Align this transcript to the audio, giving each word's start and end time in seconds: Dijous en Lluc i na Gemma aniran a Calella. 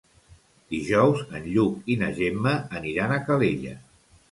Dijous 0.75 1.21
en 1.41 1.45
Lluc 1.51 1.93
i 1.95 1.99
na 2.05 2.11
Gemma 2.23 2.57
aniran 2.83 3.17
a 3.17 3.23
Calella. 3.31 3.79